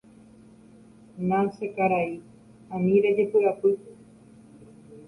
[1.27, 2.11] Na che karai,
[2.73, 3.71] ani rejepy'apy.